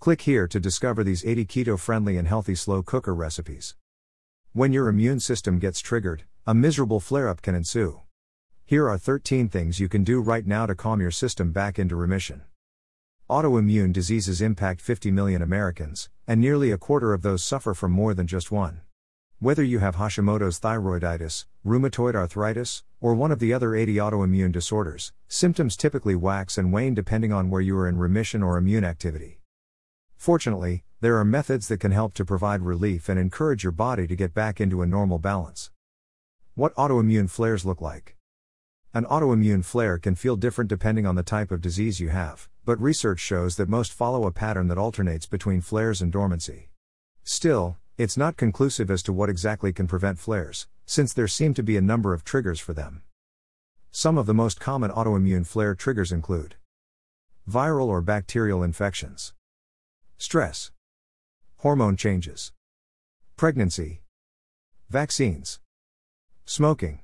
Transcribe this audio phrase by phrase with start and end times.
[0.00, 3.74] Click here to discover these 80 keto friendly and healthy slow cooker recipes.
[4.54, 8.00] When your immune system gets triggered, a miserable flare up can ensue.
[8.64, 11.96] Here are 13 things you can do right now to calm your system back into
[11.96, 12.44] remission.
[13.28, 18.14] Autoimmune diseases impact 50 million Americans, and nearly a quarter of those suffer from more
[18.14, 18.80] than just one.
[19.38, 25.12] Whether you have Hashimoto's thyroiditis, rheumatoid arthritis, or one of the other 80 autoimmune disorders,
[25.28, 29.39] symptoms typically wax and wane depending on where you are in remission or immune activity.
[30.20, 34.14] Fortunately, there are methods that can help to provide relief and encourage your body to
[34.14, 35.70] get back into a normal balance.
[36.54, 38.16] What autoimmune flares look like.
[38.92, 42.78] An autoimmune flare can feel different depending on the type of disease you have, but
[42.78, 46.68] research shows that most follow a pattern that alternates between flares and dormancy.
[47.24, 51.62] Still, it's not conclusive as to what exactly can prevent flares, since there seem to
[51.62, 53.00] be a number of triggers for them.
[53.90, 56.56] Some of the most common autoimmune flare triggers include
[57.48, 59.32] viral or bacterial infections,
[60.20, 60.70] stress,
[61.60, 62.52] hormone changes,
[63.36, 64.02] pregnancy,
[64.90, 65.60] vaccines,
[66.44, 67.00] smoking,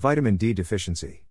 [0.00, 1.22] vitamin D deficiency.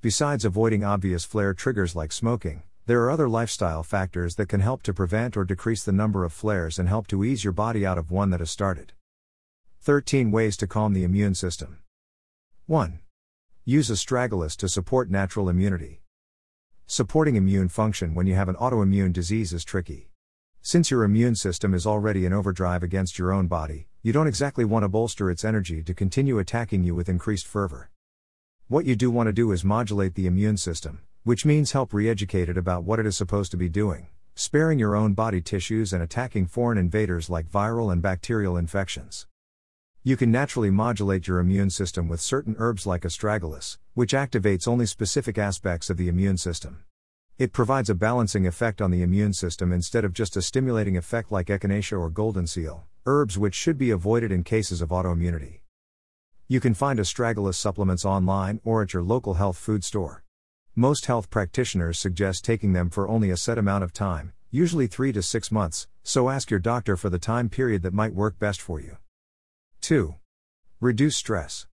[0.00, 4.82] Besides avoiding obvious flare triggers like smoking, there are other lifestyle factors that can help
[4.84, 7.98] to prevent or decrease the number of flares and help to ease your body out
[7.98, 8.94] of one that has started.
[9.82, 11.80] 13 Ways to Calm the Immune System
[12.64, 12.98] 1.
[13.66, 16.00] Use astragalus to support natural immunity.
[16.86, 20.08] Supporting immune function when you have an autoimmune disease is tricky.
[20.66, 24.64] Since your immune system is already in overdrive against your own body, you don't exactly
[24.64, 27.90] want to bolster its energy to continue attacking you with increased fervor.
[28.68, 32.08] What you do want to do is modulate the immune system, which means help re
[32.08, 34.06] educate it about what it is supposed to be doing,
[34.36, 39.26] sparing your own body tissues and attacking foreign invaders like viral and bacterial infections.
[40.02, 44.86] You can naturally modulate your immune system with certain herbs like astragalus, which activates only
[44.86, 46.84] specific aspects of the immune system.
[47.36, 51.32] It provides a balancing effect on the immune system instead of just a stimulating effect
[51.32, 55.58] like echinacea or golden seal, herbs which should be avoided in cases of autoimmunity.
[56.46, 60.22] You can find astragalus supplements online or at your local health food store.
[60.76, 65.10] Most health practitioners suggest taking them for only a set amount of time, usually 3
[65.10, 68.60] to 6 months, so ask your doctor for the time period that might work best
[68.60, 68.96] for you.
[69.80, 70.14] 2.
[70.78, 71.66] Reduce stress.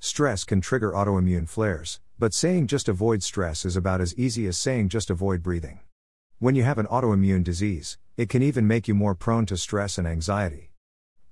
[0.00, 4.58] Stress can trigger autoimmune flares, but saying just avoid stress is about as easy as
[4.58, 5.80] saying just avoid breathing.
[6.38, 9.96] When you have an autoimmune disease, it can even make you more prone to stress
[9.96, 10.70] and anxiety.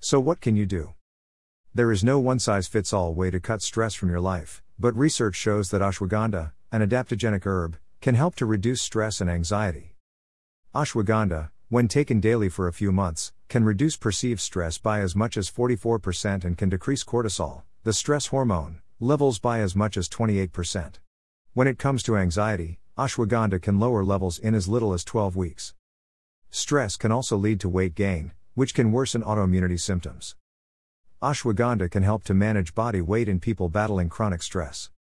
[0.01, 0.95] So, what can you do?
[1.75, 4.97] There is no one size fits all way to cut stress from your life, but
[4.97, 9.95] research shows that ashwagandha, an adaptogenic herb, can help to reduce stress and anxiety.
[10.75, 15.37] Ashwagandha, when taken daily for a few months, can reduce perceived stress by as much
[15.37, 20.95] as 44% and can decrease cortisol, the stress hormone, levels by as much as 28%.
[21.55, 25.75] When it comes to anxiety, ashwagandha can lower levels in as little as 12 weeks.
[26.51, 30.35] Stress can also lead to weight gain, which can worsen autoimmunity symptoms.
[31.23, 34.91] Ashwagandha can help to manage body weight in people battling chronic stress.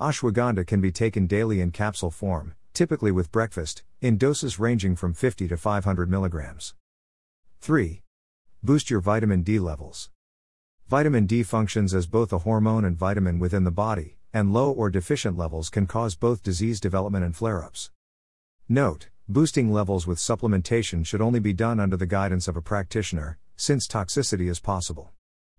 [0.00, 5.12] Ashwagandha can be taken daily in capsule form, typically with breakfast, in doses ranging from
[5.12, 6.74] 50 to 500 milligrams.
[7.60, 8.02] 3.
[8.62, 10.08] Boost your vitamin D levels.
[10.88, 14.88] Vitamin D functions as both a hormone and vitamin within the body, and low or
[14.88, 17.90] deficient levels can cause both disease development and flare ups.
[18.70, 23.36] Note, boosting levels with supplementation should only be done under the guidance of a practitioner,
[23.54, 25.12] since toxicity is possible.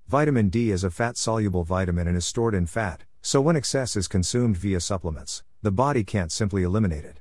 [0.08, 3.96] Vitamin D is a fat soluble vitamin and is stored in fat, so when excess
[3.96, 7.20] is consumed via supplements, the body can't simply eliminate it.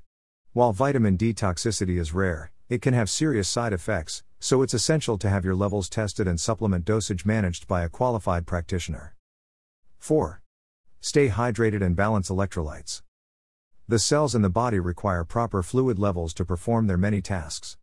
[0.54, 5.18] While vitamin D toxicity is rare, it can have serious side effects, so it's essential
[5.18, 9.14] to have your levels tested and supplement dosage managed by a qualified practitioner.
[9.98, 10.40] 4.
[11.00, 13.02] Stay hydrated and balance electrolytes.
[13.88, 17.76] The cells in the body require proper fluid levels to perform their many tasks.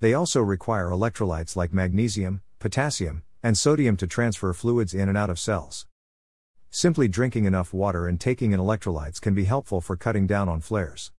[0.00, 5.30] They also require electrolytes like magnesium, potassium, and sodium to transfer fluids in and out
[5.30, 5.86] of cells.
[6.70, 10.60] Simply drinking enough water and taking in electrolytes can be helpful for cutting down on
[10.60, 11.12] flares.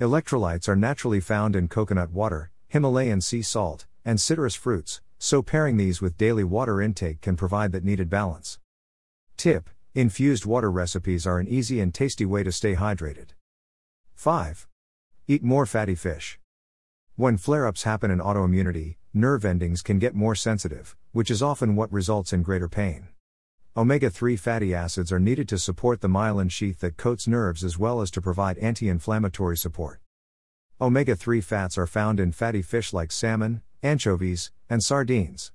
[0.00, 5.76] Electrolytes are naturally found in coconut water, Himalayan sea salt, and citrus fruits, so pairing
[5.76, 8.58] these with daily water intake can provide that needed balance.
[9.36, 13.32] Tip Infused water recipes are an easy and tasty way to stay hydrated.
[14.14, 14.66] 5.
[15.28, 16.38] Eat more fatty fish.
[17.16, 21.76] When flare ups happen in autoimmunity, nerve endings can get more sensitive, which is often
[21.76, 23.08] what results in greater pain.
[23.76, 27.78] Omega 3 fatty acids are needed to support the myelin sheath that coats nerves as
[27.78, 30.00] well as to provide anti inflammatory support.
[30.80, 35.52] Omega 3 fats are found in fatty fish like salmon, anchovies, and sardines.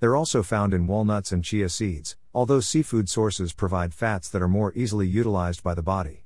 [0.00, 4.48] They're also found in walnuts and chia seeds, although seafood sources provide fats that are
[4.48, 6.24] more easily utilized by the body.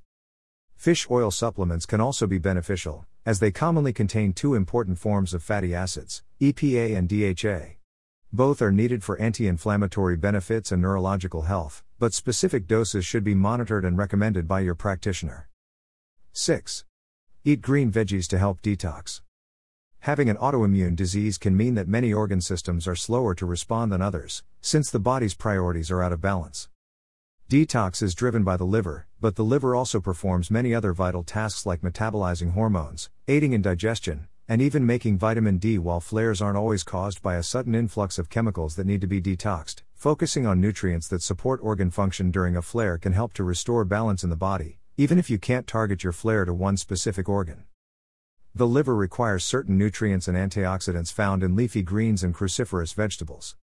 [0.76, 5.42] Fish oil supplements can also be beneficial, as they commonly contain two important forms of
[5.42, 7.76] fatty acids, EPA and DHA.
[8.30, 13.34] Both are needed for anti inflammatory benefits and neurological health, but specific doses should be
[13.34, 15.48] monitored and recommended by your practitioner.
[16.32, 16.84] 6.
[17.44, 19.21] Eat green veggies to help detox.
[20.02, 24.02] Having an autoimmune disease can mean that many organ systems are slower to respond than
[24.02, 26.68] others, since the body's priorities are out of balance.
[27.48, 31.66] Detox is driven by the liver, but the liver also performs many other vital tasks
[31.66, 36.82] like metabolizing hormones, aiding in digestion, and even making vitamin D while flares aren't always
[36.82, 39.82] caused by a sudden influx of chemicals that need to be detoxed.
[39.94, 44.24] Focusing on nutrients that support organ function during a flare can help to restore balance
[44.24, 47.66] in the body, even if you can't target your flare to one specific organ.
[48.54, 53.56] The liver requires certain nutrients and antioxidants found in leafy greens and cruciferous vegetables.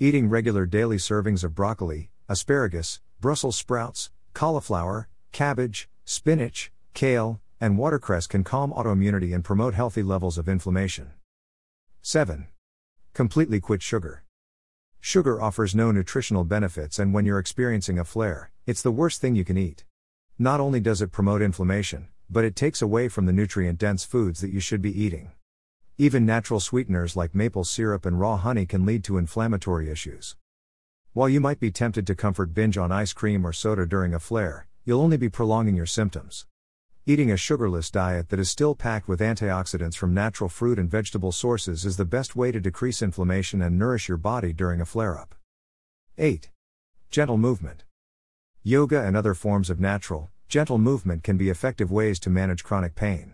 [0.00, 8.26] Eating regular daily servings of broccoli, asparagus, Brussels sprouts, cauliflower, cabbage, spinach, kale, and watercress
[8.26, 11.12] can calm autoimmunity and promote healthy levels of inflammation.
[12.00, 12.48] 7.
[13.14, 14.24] Completely quit sugar.
[14.98, 19.36] Sugar offers no nutritional benefits, and when you're experiencing a flare, it's the worst thing
[19.36, 19.84] you can eat.
[20.36, 24.40] Not only does it promote inflammation, but it takes away from the nutrient dense foods
[24.40, 25.32] that you should be eating.
[25.98, 30.34] Even natural sweeteners like maple syrup and raw honey can lead to inflammatory issues.
[31.12, 34.18] While you might be tempted to comfort binge on ice cream or soda during a
[34.18, 36.46] flare, you'll only be prolonging your symptoms.
[37.04, 41.32] Eating a sugarless diet that is still packed with antioxidants from natural fruit and vegetable
[41.32, 45.18] sources is the best way to decrease inflammation and nourish your body during a flare
[45.18, 45.34] up.
[46.16, 46.48] 8.
[47.10, 47.84] Gentle movement.
[48.62, 52.94] Yoga and other forms of natural, gentle movement can be effective ways to manage chronic
[52.94, 53.32] pain.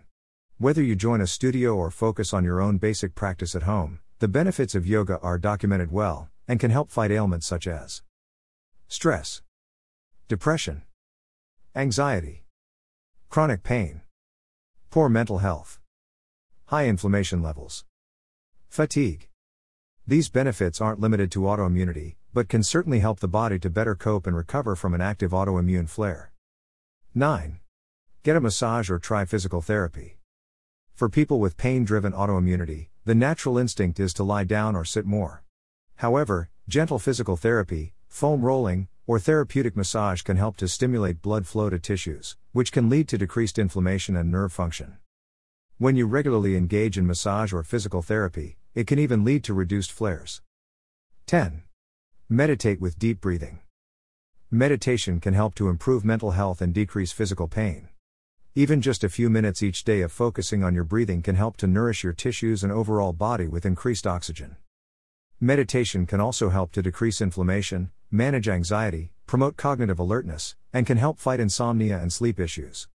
[0.57, 4.29] Whether you join a studio or focus on your own basic practice at home, the
[4.29, 8.03] benefits of yoga are documented well and can help fight ailments such as
[8.87, 9.41] stress,
[10.29, 10.83] depression,
[11.75, 12.45] anxiety,
[13.27, 13.99] Chronic pain.
[14.89, 15.77] Poor mental health.
[16.67, 17.83] High inflammation levels.
[18.69, 19.27] Fatigue.
[20.07, 24.25] These benefits aren't limited to autoimmunity, but can certainly help the body to better cope
[24.25, 26.28] and recover from an active autoimmune flare.
[27.15, 27.59] 9.
[28.21, 30.19] Get a massage or try physical therapy.
[30.93, 35.07] For people with pain driven autoimmunity, the natural instinct is to lie down or sit
[35.07, 35.43] more.
[35.95, 41.71] However, gentle physical therapy, foam rolling, or therapeutic massage can help to stimulate blood flow
[41.71, 44.97] to tissues, which can lead to decreased inflammation and nerve function.
[45.79, 49.91] When you regularly engage in massage or physical therapy, it can even lead to reduced
[49.91, 50.43] flares.
[51.25, 51.63] 10.
[52.29, 53.61] Meditate with deep breathing.
[54.51, 57.87] Meditation can help to improve mental health and decrease physical pain.
[58.55, 61.67] Even just a few minutes each day of focusing on your breathing can help to
[61.67, 64.55] nourish your tissues and overall body with increased oxygen.
[65.39, 71.19] Meditation can also help to decrease inflammation, manage anxiety, promote cognitive alertness, and can help
[71.19, 72.87] fight insomnia and sleep issues.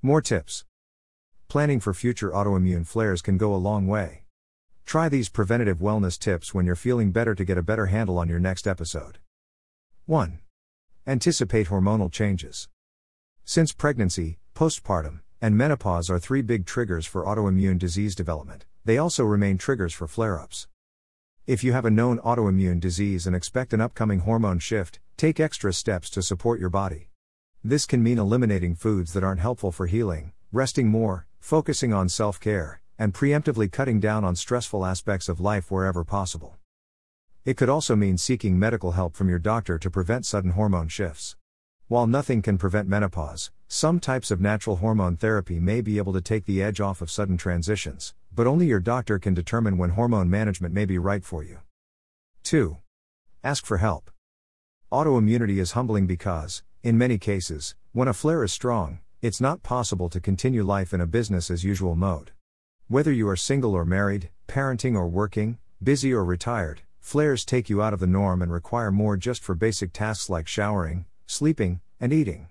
[0.00, 0.64] More tips.
[1.48, 4.22] Planning for future autoimmune flares can go a long way.
[4.86, 8.28] Try these preventative wellness tips when you're feeling better to get a better handle on
[8.28, 9.18] your next episode.
[10.06, 10.38] 1.
[11.08, 12.68] Anticipate hormonal changes.
[13.42, 19.24] Since pregnancy, postpartum, and menopause are three big triggers for autoimmune disease development, they also
[19.24, 20.68] remain triggers for flare ups.
[21.46, 25.72] If you have a known autoimmune disease and expect an upcoming hormone shift, take extra
[25.72, 27.08] steps to support your body.
[27.64, 32.38] This can mean eliminating foods that aren't helpful for healing, resting more, focusing on self
[32.38, 36.57] care, and preemptively cutting down on stressful aspects of life wherever possible.
[37.44, 41.36] It could also mean seeking medical help from your doctor to prevent sudden hormone shifts.
[41.86, 46.20] While nothing can prevent menopause, some types of natural hormone therapy may be able to
[46.20, 50.28] take the edge off of sudden transitions, but only your doctor can determine when hormone
[50.28, 51.60] management may be right for you.
[52.42, 52.76] 2.
[53.42, 54.10] Ask for help.
[54.92, 60.08] Autoimmunity is humbling because, in many cases, when a flare is strong, it's not possible
[60.08, 62.32] to continue life in a business as usual mode.
[62.88, 67.80] Whether you are single or married, parenting or working, busy or retired, flares take you
[67.80, 72.12] out of the norm and require more just for basic tasks like showering, sleeping, and
[72.12, 72.48] eating.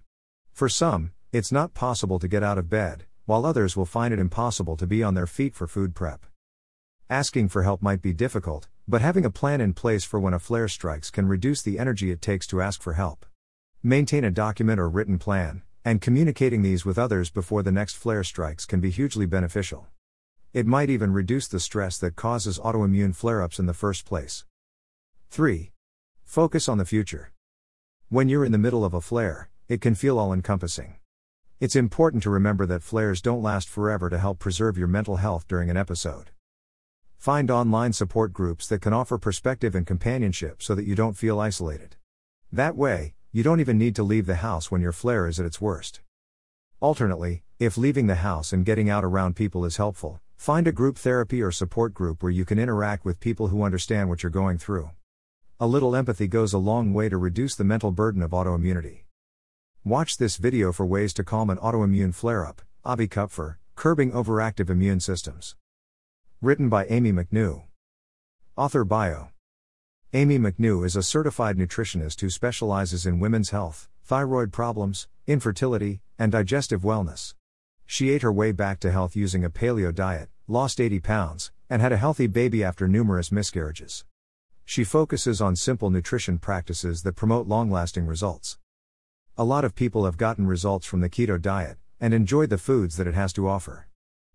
[0.51, 4.19] For some, it's not possible to get out of bed, while others will find it
[4.19, 6.25] impossible to be on their feet for food prep.
[7.07, 10.39] Asking for help might be difficult, but having a plan in place for when a
[10.39, 13.27] flare strikes can reduce the energy it takes to ask for help.
[13.83, 18.23] Maintain a document or written plan, and communicating these with others before the next flare
[18.23, 19.85] strikes can be hugely beneficial.
[20.57, 24.43] It might even reduce the stress that causes autoimmune flare ups in the first place.
[25.29, 25.71] 3.
[26.23, 27.31] Focus on the future.
[28.09, 30.95] When you're in the middle of a flare, it can feel all encompassing.
[31.59, 35.47] It's important to remember that flares don't last forever to help preserve your mental health
[35.47, 36.31] during an episode.
[37.19, 41.39] Find online support groups that can offer perspective and companionship so that you don't feel
[41.39, 41.97] isolated.
[42.51, 45.45] That way, you don't even need to leave the house when your flare is at
[45.45, 46.01] its worst.
[46.79, 50.98] Alternately, if leaving the house and getting out around people is helpful, find a group
[50.98, 54.58] therapy or support group where you can interact with people who understand what you're going
[54.58, 54.91] through.
[55.60, 59.01] A little empathy goes a long way to reduce the mental burden of autoimmunity.
[59.84, 62.62] Watch this video for ways to calm an autoimmune flare up.
[62.86, 65.56] Avi Kupfer, Curbing Overactive Immune Systems.
[66.41, 67.63] Written by Amy McNew.
[68.56, 69.29] Author Bio.
[70.13, 76.32] Amy McNew is a certified nutritionist who specializes in women's health, thyroid problems, infertility, and
[76.32, 77.34] digestive wellness.
[77.89, 81.82] She ate her way back to health using a paleo diet, lost 80 pounds, and
[81.82, 84.03] had a healthy baby after numerous miscarriages.
[84.65, 88.58] She focuses on simple nutrition practices that promote long lasting results.
[89.38, 92.98] A lot of people have gotten results from the keto diet, and enjoy the foods
[92.98, 93.88] that it has to offer.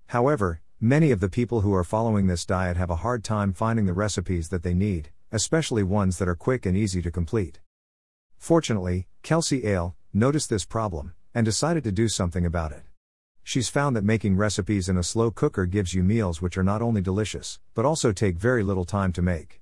[0.07, 3.85] However, many of the people who are following this diet have a hard time finding
[3.85, 7.61] the recipes that they need, especially ones that are quick and easy to complete.
[8.39, 12.85] Fortunately, Kelsey Ale noticed this problem and decided to do something about it.
[13.45, 16.83] She's found that making recipes in a slow cooker gives you meals which are not
[16.83, 19.61] only delicious, but also take very little time to make.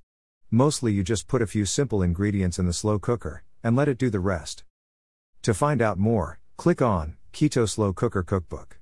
[0.51, 3.99] Mostly you just put a few simple ingredients in the slow cooker and let it
[3.99, 4.65] do the rest.
[5.43, 8.77] To find out more, click on Keto Slow Cooker Cookbook.